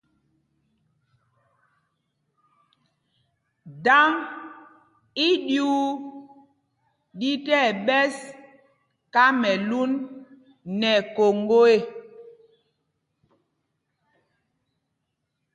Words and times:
Dǎŋ 3.85 4.11
í 5.27 5.27
ɗyuu 5.47 5.83
ɗí 7.19 7.31
tí 7.43 7.53
ɛɓɛs 7.69 8.15
Kamɛlún 9.13 9.91
nɛ 10.79 10.91
Koŋgo 11.15 11.59
ê. 11.75 11.77